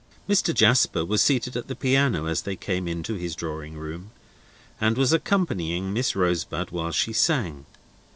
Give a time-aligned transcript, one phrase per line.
[0.27, 0.51] Mr.
[0.51, 4.09] Jasper was seated at the piano as they came into his drawing room,
[4.79, 7.67] and was accompanying Miss Rosebud while she sang.